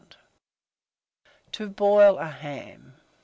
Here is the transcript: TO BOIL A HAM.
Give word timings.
TO 1.51 1.69
BOIL 1.69 2.17
A 2.17 2.27
HAM. 2.29 2.95